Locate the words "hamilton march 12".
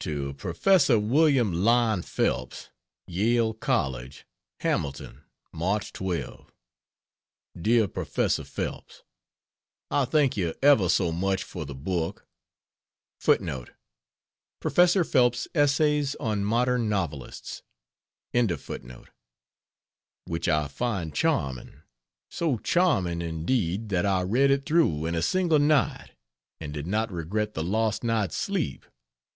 4.62-6.50